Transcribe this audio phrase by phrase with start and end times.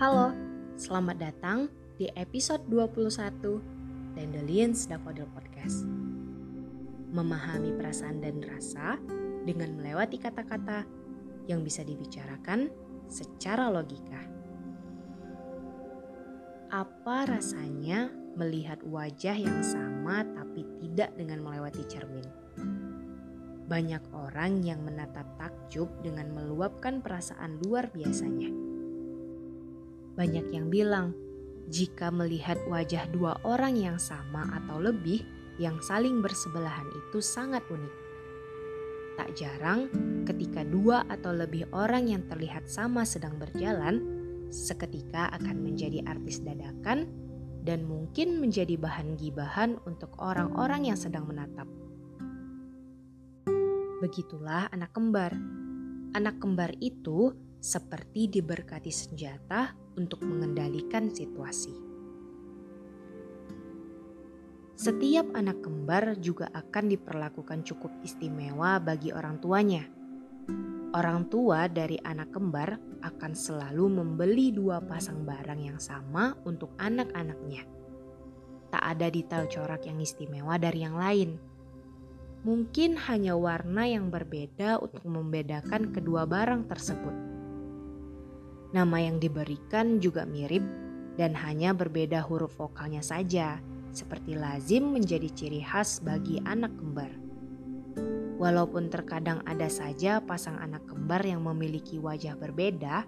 [0.00, 0.32] Halo,
[0.80, 1.68] selamat datang
[2.00, 5.84] di episode 21 Dandelions Daffodil Podcast.
[7.12, 8.96] Memahami perasaan dan rasa
[9.44, 10.88] dengan melewati kata-kata
[11.52, 12.72] yang bisa dibicarakan
[13.12, 14.24] secara logika.
[16.72, 18.08] Apa rasanya
[18.40, 22.24] melihat wajah yang sama tapi tidak dengan melewati cermin?
[23.68, 28.59] Banyak orang yang menatap takjub dengan meluapkan perasaan luar biasanya.
[30.20, 31.16] Banyak yang bilang,
[31.72, 35.24] jika melihat wajah dua orang yang sama atau lebih
[35.56, 37.94] yang saling bersebelahan itu sangat unik.
[39.16, 39.88] Tak jarang,
[40.28, 44.04] ketika dua atau lebih orang yang terlihat sama sedang berjalan,
[44.52, 47.08] seketika akan menjadi artis dadakan
[47.64, 51.64] dan mungkin menjadi bahan gibahan untuk orang-orang yang sedang menatap.
[54.04, 55.32] Begitulah anak kembar.
[56.12, 61.76] Anak kembar itu seperti diberkati senjata untuk mengendalikan situasi.
[64.80, 69.84] Setiap anak kembar juga akan diperlakukan cukup istimewa bagi orang tuanya.
[70.96, 77.68] Orang tua dari anak kembar akan selalu membeli dua pasang barang yang sama untuk anak-anaknya.
[78.72, 81.36] Tak ada detail corak yang istimewa dari yang lain.
[82.40, 87.39] Mungkin hanya warna yang berbeda untuk membedakan kedua barang tersebut.
[88.70, 90.62] Nama yang diberikan juga mirip
[91.18, 93.58] dan hanya berbeda huruf vokalnya saja,
[93.90, 97.10] seperti lazim menjadi ciri khas bagi anak kembar.
[98.40, 103.04] Walaupun terkadang ada saja pasang anak kembar yang memiliki wajah berbeda,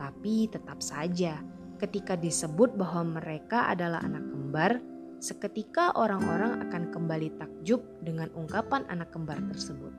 [0.00, 1.42] tapi tetap saja
[1.82, 4.78] ketika disebut bahwa mereka adalah anak kembar,
[5.18, 9.90] seketika orang-orang akan kembali takjub dengan ungkapan anak kembar tersebut.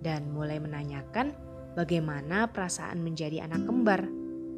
[0.00, 1.36] Dan mulai menanyakan
[1.76, 4.08] bagaimana perasaan menjadi anak kembar,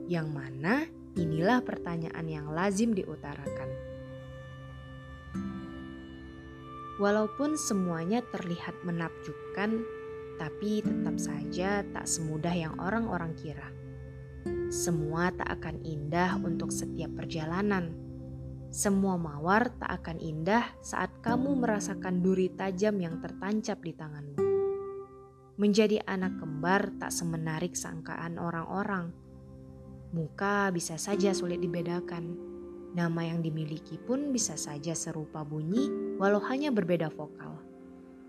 [0.06, 0.86] yang mana
[1.19, 3.68] inilah pertanyaan yang lazim diutarakan.
[7.02, 9.83] Walaupun semuanya terlihat menakjubkan,
[10.39, 13.70] tapi tetap saja tak semudah yang orang-orang kira.
[14.70, 17.95] Semua tak akan indah untuk setiap perjalanan.
[18.70, 24.48] Semua mawar tak akan indah saat kamu merasakan duri tajam yang tertancap di tanganmu.
[25.58, 29.11] Menjadi anak kembar tak semenarik sangkaan orang-orang.
[30.14, 32.48] Muka bisa saja sulit dibedakan
[32.89, 37.61] Nama yang dimiliki pun bisa saja serupa bunyi walau hanya berbeda vokal.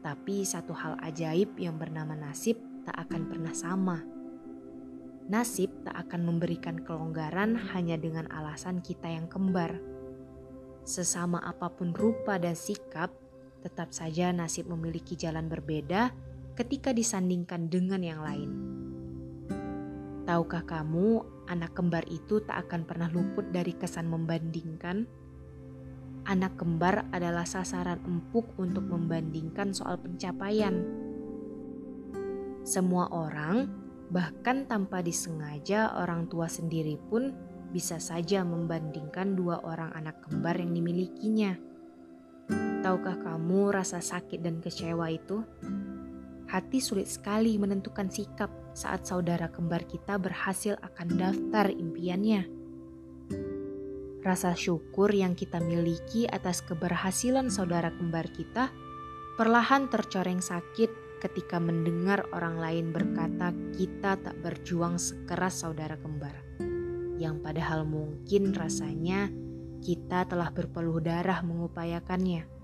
[0.04, 4.04] Tapi satu hal ajaib yang bernama nasib tak akan pernah sama.
[5.32, 9.80] Nasib tak akan memberikan kelonggaran hanya dengan alasan kita yang kembar.
[10.84, 13.14] Sesama apa pun rupa dan sikap,
[13.64, 16.12] tetap saja nasib memiliki jalan berbeda
[16.60, 18.52] ketika disandingkan dengan yang lain.
[20.28, 25.08] Tahukah kamu, anak kembar itu tak akan pernah luput dari kesan membandingkan?
[26.28, 30.84] Anak kembar adalah sasaran empuk untuk membandingkan soal pencapaian.
[32.68, 33.72] Semua orang,
[34.12, 37.32] bahkan tanpa disengaja, orang tua sendiri pun
[37.72, 41.56] bisa saja membandingkan dua orang anak kembar yang dimilikinya.
[42.84, 45.42] Tahukah kamu rasa sakit dan kecewa itu?
[46.50, 52.50] Hati sulit sekali menentukan sikap saat saudara kembar kita berhasil akan daftar impiannya.
[54.20, 58.68] Rasa syukur yang kita miliki atas keberhasilan saudara kembar kita
[59.40, 66.36] perlahan tercoreng sakit ketika mendengar orang lain berkata kita tak berjuang sekeras saudara kembar.
[67.16, 69.32] Yang padahal mungkin rasanya
[69.80, 72.59] kita telah berpeluh darah mengupayakannya.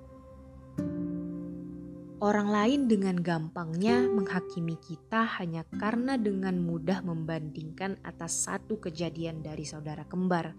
[2.26, 9.62] Orang lain dengan gampangnya menghakimi kita hanya karena dengan mudah membandingkan atas satu kejadian dari
[9.62, 10.58] saudara kembar.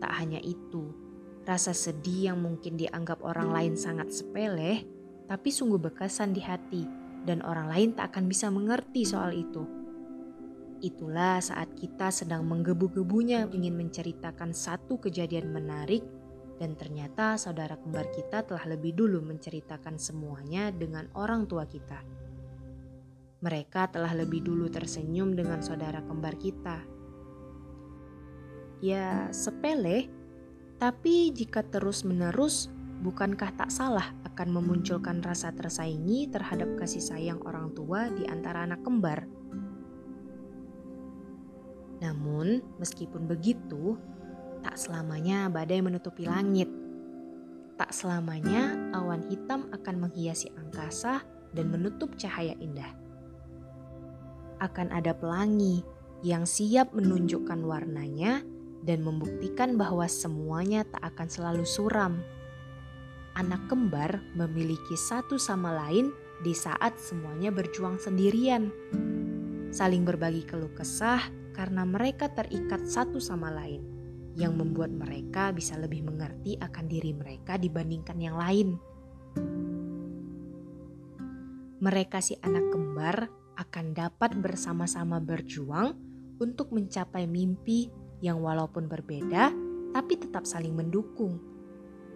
[0.00, 0.96] Tak hanya itu,
[1.44, 4.88] rasa sedih yang mungkin dianggap orang lain sangat sepele,
[5.28, 6.88] tapi sungguh bekasan di hati,
[7.28, 9.68] dan orang lain tak akan bisa mengerti soal itu.
[10.80, 16.00] Itulah saat kita sedang menggebu-gebunya ingin menceritakan satu kejadian menarik
[16.60, 22.04] dan ternyata saudara kembar kita telah lebih dulu menceritakan semuanya dengan orang tua kita.
[23.40, 26.84] Mereka telah lebih dulu tersenyum dengan saudara kembar kita.
[28.84, 30.12] Ya, sepele,
[30.76, 32.68] tapi jika terus-menerus,
[33.00, 38.84] bukankah tak salah akan memunculkan rasa tersaingi terhadap kasih sayang orang tua di antara anak
[38.84, 39.24] kembar?
[42.04, 43.96] Namun, meskipun begitu,
[44.60, 46.68] Tak selamanya badai menutupi langit.
[47.80, 51.24] Tak selamanya awan hitam akan menghiasi angkasa
[51.56, 52.92] dan menutup cahaya indah.
[54.60, 55.80] Akan ada pelangi
[56.20, 58.44] yang siap menunjukkan warnanya
[58.84, 62.20] dan membuktikan bahwa semuanya tak akan selalu suram.
[63.36, 66.12] Anak kembar memiliki satu sama lain
[66.44, 68.68] di saat semuanya berjuang sendirian.
[69.72, 71.22] Saling berbagi keluh kesah
[71.56, 73.84] karena mereka terikat satu sama lain,
[74.40, 78.80] yang membuat mereka bisa lebih mengerti akan diri mereka dibandingkan yang lain.
[81.80, 83.28] Mereka, si anak kembar,
[83.60, 85.92] akan dapat bersama-sama berjuang
[86.40, 87.92] untuk mencapai mimpi
[88.24, 89.52] yang walaupun berbeda,
[89.92, 91.36] tapi tetap saling mendukung,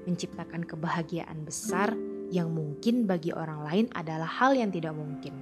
[0.09, 1.93] menciptakan kebahagiaan besar
[2.33, 5.37] yang mungkin bagi orang lain adalah hal yang tidak mungkin.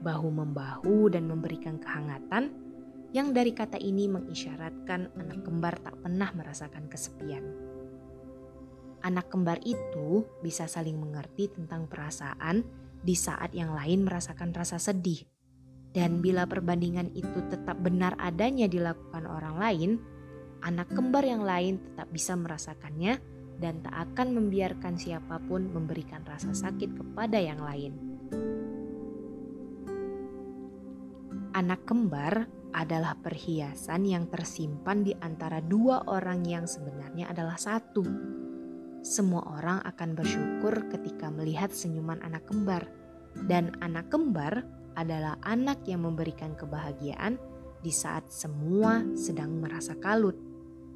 [0.00, 2.52] Bahu-membahu dan memberikan kehangatan,
[3.14, 7.44] yang dari kata ini mengisyaratkan anak kembar tak pernah merasakan kesepian.
[9.06, 12.66] Anak kembar itu bisa saling mengerti tentang perasaan
[13.06, 15.22] di saat yang lain merasakan rasa sedih.
[15.94, 19.90] Dan bila perbandingan itu tetap benar adanya dilakukan orang lain,
[20.66, 23.22] anak kembar yang lain tetap bisa merasakannya
[23.56, 27.96] dan tak akan membiarkan siapa pun memberikan rasa sakit kepada yang lain.
[31.56, 32.44] Anak kembar
[32.74, 38.02] adalah perhiasan yang tersimpan di antara dua orang yang sebenarnya adalah satu.
[39.06, 42.90] Semua orang akan bersyukur ketika melihat senyuman anak kembar,
[43.46, 44.66] dan anak kembar
[44.96, 47.36] adalah anak yang memberikan kebahagiaan
[47.84, 50.34] di saat semua sedang merasa kalut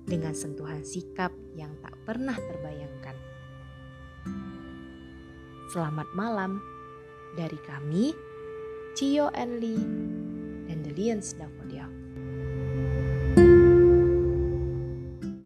[0.09, 3.17] dengan sentuhan sikap yang tak pernah terbayangkan.
[5.71, 6.59] Selamat malam
[7.39, 8.11] dari kami,
[8.99, 9.79] Cio Enli
[10.87, 12.00] en lewensstyle van jou.